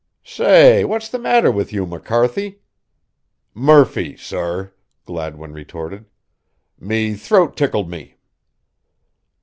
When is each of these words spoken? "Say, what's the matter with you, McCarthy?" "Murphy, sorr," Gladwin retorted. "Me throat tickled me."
"Say, 0.23 0.83
what's 0.83 1.09
the 1.09 1.19
matter 1.19 1.51
with 1.51 1.71
you, 1.71 1.85
McCarthy?" 1.85 2.63
"Murphy, 3.53 4.17
sorr," 4.17 4.73
Gladwin 5.05 5.53
retorted. 5.53 6.05
"Me 6.79 7.13
throat 7.13 7.55
tickled 7.55 7.87
me." 7.87 8.17